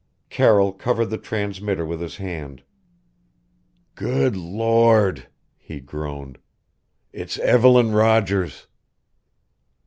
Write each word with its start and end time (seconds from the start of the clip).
Carroll 0.31 0.73
covered 0.73 1.11
the 1.11 1.19
transmitter 1.19 1.85
with 1.85 2.01
his 2.01 2.15
hand 2.17 2.63
"Good 3.93 4.35
Lord!" 4.35 5.27
he 5.59 5.79
groaned, 5.79 6.39
"it's 7.13 7.37
Evelyn 7.37 7.91
Rogers!" 7.91 8.65